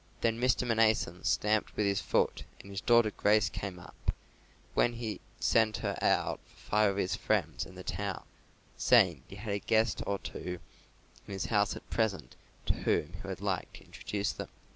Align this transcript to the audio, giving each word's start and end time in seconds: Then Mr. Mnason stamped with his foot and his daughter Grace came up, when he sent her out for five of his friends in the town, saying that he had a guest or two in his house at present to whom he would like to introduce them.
Then 0.21 0.41
Mr. 0.41 0.65
Mnason 0.67 1.23
stamped 1.27 1.75
with 1.75 1.85
his 1.85 2.01
foot 2.01 2.43
and 2.59 2.71
his 2.71 2.81
daughter 2.81 3.11
Grace 3.11 3.49
came 3.49 3.77
up, 3.77 4.15
when 4.73 4.93
he 4.93 5.21
sent 5.39 5.77
her 5.85 5.95
out 6.01 6.39
for 6.47 6.57
five 6.71 6.89
of 6.89 6.97
his 6.97 7.15
friends 7.15 7.67
in 7.67 7.75
the 7.75 7.83
town, 7.83 8.23
saying 8.77 9.17
that 9.27 9.29
he 9.29 9.35
had 9.35 9.53
a 9.53 9.59
guest 9.59 10.01
or 10.07 10.17
two 10.17 10.57
in 11.27 11.33
his 11.33 11.45
house 11.53 11.75
at 11.75 11.87
present 11.91 12.35
to 12.65 12.73
whom 12.73 13.13
he 13.21 13.27
would 13.27 13.41
like 13.41 13.71
to 13.73 13.83
introduce 13.85 14.31
them. 14.31 14.49